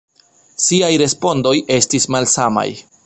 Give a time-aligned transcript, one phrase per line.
[0.67, 2.69] Siaj respondoj estis malsamaj.